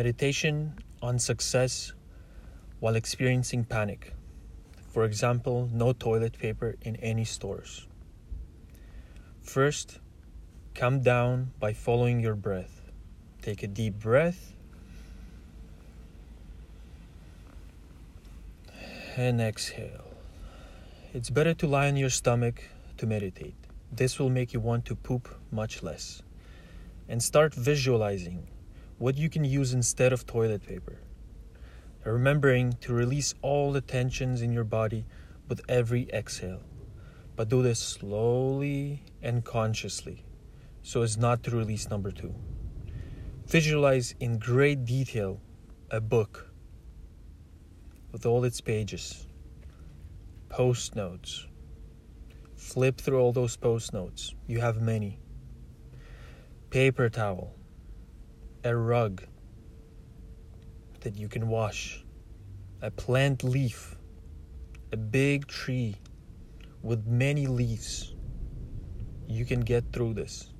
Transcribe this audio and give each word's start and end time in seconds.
Meditation 0.00 0.72
on 1.02 1.18
success 1.18 1.92
while 2.78 2.96
experiencing 2.96 3.64
panic. 3.64 4.14
For 4.88 5.04
example, 5.04 5.68
no 5.70 5.92
toilet 5.92 6.38
paper 6.38 6.76
in 6.80 6.96
any 6.96 7.26
stores. 7.26 7.86
First, 9.42 9.98
calm 10.74 11.02
down 11.02 11.50
by 11.60 11.74
following 11.74 12.18
your 12.18 12.34
breath. 12.34 12.90
Take 13.42 13.62
a 13.62 13.66
deep 13.66 13.98
breath 13.98 14.54
and 19.18 19.38
exhale. 19.38 20.14
It's 21.12 21.28
better 21.28 21.52
to 21.52 21.66
lie 21.66 21.88
on 21.88 21.96
your 21.96 22.08
stomach 22.08 22.64
to 22.96 23.06
meditate. 23.06 23.60
This 23.92 24.18
will 24.18 24.30
make 24.30 24.54
you 24.54 24.60
want 24.60 24.86
to 24.86 24.96
poop 24.96 25.28
much 25.52 25.82
less. 25.82 26.22
And 27.06 27.22
start 27.22 27.52
visualizing 27.52 28.48
what 29.00 29.16
you 29.16 29.30
can 29.30 29.44
use 29.44 29.72
instead 29.72 30.12
of 30.12 30.26
toilet 30.26 30.62
paper. 30.66 31.00
Remembering 32.04 32.74
to 32.82 32.92
release 32.92 33.34
all 33.40 33.72
the 33.72 33.80
tensions 33.80 34.42
in 34.42 34.52
your 34.52 34.64
body 34.64 35.06
with 35.48 35.62
every 35.70 36.06
exhale. 36.12 36.60
But 37.34 37.48
do 37.48 37.62
this 37.62 37.80
slowly 37.80 39.02
and 39.22 39.42
consciously 39.42 40.26
so 40.82 41.00
as 41.00 41.16
not 41.16 41.42
to 41.44 41.50
release 41.50 41.88
number 41.88 42.10
two. 42.10 42.34
Visualize 43.46 44.14
in 44.20 44.38
great 44.38 44.84
detail 44.84 45.40
a 45.90 46.00
book 46.00 46.50
with 48.12 48.26
all 48.26 48.44
its 48.44 48.60
pages, 48.60 49.26
post 50.50 50.94
notes. 50.94 51.46
Flip 52.54 53.00
through 53.00 53.18
all 53.18 53.32
those 53.32 53.56
post 53.56 53.94
notes. 53.94 54.34
You 54.46 54.60
have 54.60 54.82
many. 54.82 55.18
Paper 56.68 57.08
towel, 57.08 57.54
a 58.64 58.76
rug 58.76 59.22
that 61.00 61.16
you 61.16 61.28
can 61.28 61.48
wash, 61.48 62.04
a 62.82 62.90
plant 62.90 63.42
leaf, 63.42 63.96
a 64.92 64.96
big 64.96 65.46
tree 65.46 65.96
with 66.82 67.06
many 67.06 67.46
leaves. 67.46 68.14
You 69.26 69.44
can 69.44 69.60
get 69.60 69.92
through 69.92 70.14
this. 70.14 70.52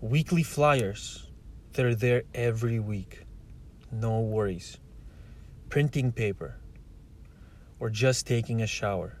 Weekly 0.00 0.42
flyers, 0.42 1.30
they're 1.72 1.94
there 1.94 2.22
every 2.34 2.80
week. 2.80 3.24
No 3.92 4.20
worries. 4.20 4.78
Printing 5.68 6.10
paper, 6.12 6.56
or 7.78 7.88
just 7.88 8.26
taking 8.26 8.62
a 8.62 8.66
shower. 8.66 9.16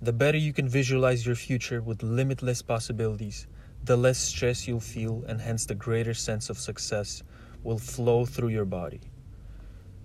The 0.00 0.12
better 0.12 0.38
you 0.38 0.52
can 0.52 0.68
visualize 0.68 1.26
your 1.26 1.36
future 1.36 1.82
with 1.82 2.02
limitless 2.02 2.62
possibilities, 2.62 3.46
the 3.84 3.96
less 3.96 4.18
stress 4.18 4.66
you'll 4.66 4.80
feel, 4.80 5.24
and 5.28 5.40
hence 5.40 5.66
the 5.66 5.74
greater 5.74 6.14
sense 6.14 6.48
of 6.48 6.58
success 6.58 7.22
will 7.62 7.78
flow 7.78 8.24
through 8.24 8.48
your 8.48 8.64
body. 8.64 9.00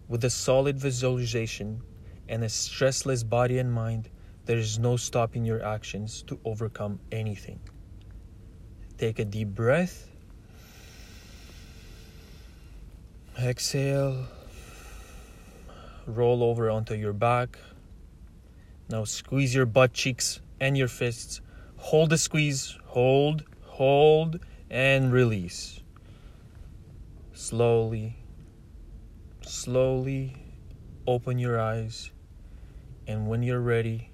With 0.07 0.23
a 0.25 0.29
solid 0.29 0.77
visualization 0.77 1.81
and 2.27 2.43
a 2.43 2.47
stressless 2.47 3.27
body 3.27 3.59
and 3.59 3.71
mind, 3.71 4.09
there 4.45 4.57
is 4.57 4.79
no 4.79 4.97
stopping 4.97 5.45
your 5.45 5.63
actions 5.63 6.23
to 6.23 6.39
overcome 6.43 6.99
anything. 7.11 7.59
Take 8.97 9.19
a 9.19 9.25
deep 9.25 9.49
breath. 9.49 10.09
Exhale 13.41 14.25
roll 16.05 16.43
over 16.43 16.69
onto 16.69 16.95
your 16.95 17.13
back. 17.13 17.57
Now 18.89 19.03
squeeze 19.03 19.53
your 19.53 19.65
butt 19.65 19.93
cheeks 19.93 20.41
and 20.59 20.77
your 20.77 20.87
fists. 20.87 21.41
Hold 21.77 22.09
the 22.09 22.17
squeeze, 22.17 22.77
hold, 22.85 23.43
hold, 23.79 24.41
and 24.69 25.13
release. 25.13 25.79
Slowly, 27.31 28.17
slowly 29.41 30.35
open 31.07 31.39
your 31.39 31.61
eyes, 31.61 32.11
and 33.07 33.29
when 33.29 33.41
you're 33.41 33.61
ready, 33.61 34.11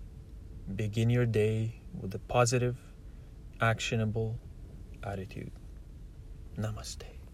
begin 0.75 1.09
your 1.09 1.25
day 1.25 1.81
with 1.99 2.13
a 2.13 2.19
positive, 2.19 2.77
actionable 3.59 4.37
attitude. 5.03 5.51
Namaste. 6.59 7.24